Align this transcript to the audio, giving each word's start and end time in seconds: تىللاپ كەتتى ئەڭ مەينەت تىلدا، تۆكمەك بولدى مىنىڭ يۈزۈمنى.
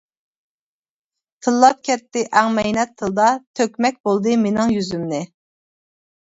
تىللاپ 1.47 1.83
كەتتى 1.89 2.25
ئەڭ 2.41 2.49
مەينەت 2.57 2.97
تىلدا، 3.03 3.29
تۆكمەك 3.61 4.03
بولدى 4.11 4.37
مىنىڭ 4.49 4.77
يۈزۈمنى. 4.81 5.25